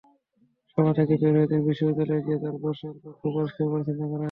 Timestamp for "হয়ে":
1.33-1.49